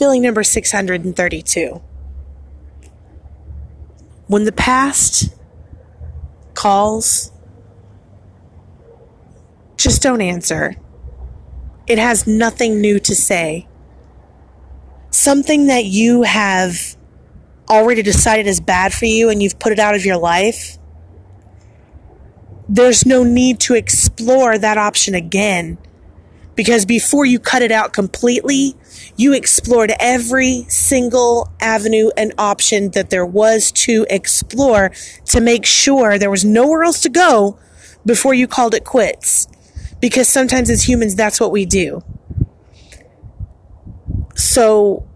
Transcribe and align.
feeling 0.00 0.22
number 0.22 0.42
632. 0.42 1.82
When 4.28 4.44
the 4.44 4.52
past 4.52 5.34
calls, 6.54 7.30
just 9.76 10.00
don't 10.00 10.22
answer. 10.22 10.74
It 11.86 11.98
has 11.98 12.26
nothing 12.26 12.80
new 12.80 12.98
to 13.00 13.14
say. 13.14 13.68
Something 15.10 15.66
that 15.66 15.84
you 15.84 16.22
have 16.22 16.96
already 17.68 18.00
decided 18.00 18.46
is 18.46 18.58
bad 18.58 18.94
for 18.94 19.04
you 19.04 19.28
and 19.28 19.42
you've 19.42 19.58
put 19.58 19.70
it 19.70 19.78
out 19.78 19.94
of 19.94 20.06
your 20.06 20.16
life, 20.16 20.78
there's 22.70 23.04
no 23.04 23.22
need 23.22 23.60
to 23.60 23.74
explore 23.74 24.56
that 24.56 24.78
option 24.78 25.14
again. 25.14 25.76
Because 26.56 26.84
before 26.84 27.24
you 27.24 27.38
cut 27.38 27.62
it 27.62 27.72
out 27.72 27.92
completely, 27.92 28.74
you 29.16 29.32
explored 29.32 29.92
every 29.98 30.64
single 30.68 31.50
avenue 31.60 32.10
and 32.16 32.32
option 32.36 32.90
that 32.90 33.10
there 33.10 33.24
was 33.24 33.72
to 33.72 34.06
explore 34.10 34.90
to 35.26 35.40
make 35.40 35.64
sure 35.64 36.18
there 36.18 36.30
was 36.30 36.44
nowhere 36.44 36.82
else 36.82 37.00
to 37.02 37.08
go 37.08 37.58
before 38.04 38.34
you 38.34 38.46
called 38.46 38.74
it 38.74 38.84
quits. 38.84 39.46
Because 40.00 40.28
sometimes 40.28 40.70
as 40.70 40.88
humans, 40.88 41.14
that's 41.14 41.40
what 41.40 41.52
we 41.52 41.64
do. 41.66 42.02
So 44.34 45.06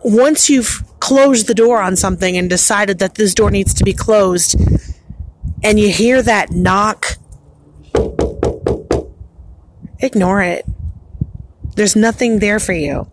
once 0.00 0.50
you've 0.50 0.84
closed 1.00 1.46
the 1.46 1.54
door 1.54 1.80
on 1.80 1.96
something 1.96 2.36
and 2.36 2.50
decided 2.50 2.98
that 2.98 3.14
this 3.14 3.34
door 3.34 3.50
needs 3.50 3.74
to 3.74 3.84
be 3.84 3.92
closed, 3.92 4.56
and 5.62 5.78
you 5.78 5.88
hear 5.90 6.22
that 6.22 6.50
knock, 6.50 7.15
ignore 10.00 10.42
it. 10.42 10.66
There's 11.74 11.96
nothing 11.96 12.38
there 12.38 12.58
for 12.58 12.72
you. 12.72 13.10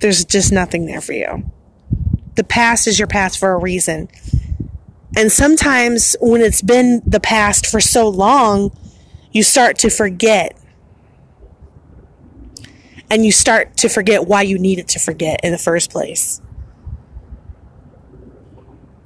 There's 0.00 0.24
just 0.24 0.50
nothing 0.50 0.86
there 0.86 1.00
for 1.00 1.12
you. 1.12 1.50
The 2.36 2.44
past 2.44 2.86
is 2.86 2.98
your 2.98 3.08
past 3.08 3.38
for 3.38 3.52
a 3.52 3.58
reason. 3.58 4.08
And 5.16 5.30
sometimes 5.30 6.16
when 6.20 6.40
it's 6.40 6.62
been 6.62 7.02
the 7.04 7.20
past 7.20 7.66
for 7.66 7.80
so 7.80 8.08
long, 8.08 8.76
you 9.32 9.42
start 9.42 9.78
to 9.78 9.90
forget. 9.90 10.56
And 13.10 13.24
you 13.24 13.32
start 13.32 13.76
to 13.78 13.88
forget 13.88 14.26
why 14.26 14.42
you 14.42 14.58
needed 14.58 14.88
to 14.88 14.98
forget 14.98 15.40
in 15.42 15.52
the 15.52 15.58
first 15.58 15.90
place. 15.90 16.40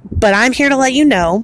But 0.09 0.33
I'm 0.33 0.53
here 0.53 0.69
to 0.69 0.77
let 0.77 0.93
you 0.93 1.03
know 1.03 1.43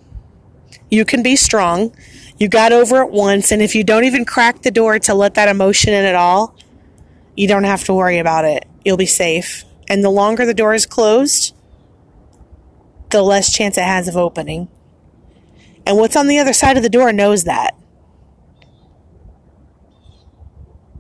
you 0.90 1.06
can 1.06 1.24
be 1.24 1.36
strong. 1.36 1.96
You 2.38 2.48
got 2.48 2.72
over 2.72 3.02
it 3.02 3.12
once, 3.12 3.52
and 3.52 3.62
if 3.62 3.76
you 3.76 3.84
don't 3.84 4.04
even 4.04 4.26
crack 4.26 4.62
the 4.62 4.72
door 4.72 5.00
to 5.00 5.14
let 5.14 5.36
that 5.36 5.48
emotion 5.48 5.94
in 5.94 6.06
at 6.06 6.16
all, 6.16 6.56
you 7.36 7.48
don't 7.48 7.64
have 7.64 7.84
to 7.86 7.94
worry 7.94 8.18
about 8.18 8.46
it. 8.46 8.66
You'll 8.84 8.98
be 8.98 9.06
safe. 9.06 9.64
And 9.88 10.04
the 10.04 10.10
longer 10.10 10.46
the 10.46 10.54
door 10.54 10.74
is 10.74 10.86
closed, 10.86 11.56
the 13.10 13.22
less 13.22 13.52
chance 13.52 13.78
it 13.78 13.84
has 13.84 14.08
of 14.08 14.18
opening. 14.18 14.70
And 15.86 15.98
what's 15.98 16.16
on 16.16 16.28
the 16.28 16.40
other 16.40 16.54
side 16.54 16.78
of 16.78 16.84
the 16.84 16.90
door 16.90 17.12
knows 17.12 17.44
that. 17.44 17.76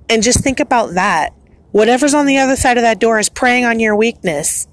And 0.09 0.21
just 0.21 0.43
think 0.43 0.59
about 0.59 0.93
that. 0.95 1.33
Whatever's 1.71 2.13
on 2.13 2.25
the 2.25 2.37
other 2.37 2.57
side 2.57 2.77
of 2.77 2.83
that 2.83 2.99
door 2.99 3.17
is 3.17 3.29
preying 3.29 3.63
on 3.63 3.79
your 3.79 3.95
weakness 3.95 4.67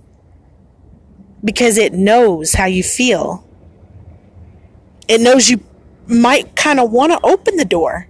because 1.44 1.78
it 1.78 1.92
knows 1.92 2.54
how 2.54 2.64
you 2.64 2.82
feel. 2.82 3.47
It 5.08 5.20
knows 5.20 5.48
you 5.48 5.64
might 6.06 6.54
kind 6.54 6.78
of 6.78 6.90
want 6.90 7.12
to 7.12 7.20
open 7.26 7.56
the 7.56 7.64
door. 7.64 8.08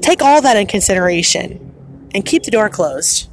Take 0.00 0.22
all 0.22 0.40
that 0.42 0.56
in 0.56 0.66
consideration 0.66 1.72
and 2.14 2.24
keep 2.24 2.44
the 2.44 2.50
door 2.50 2.68
closed. 2.68 3.28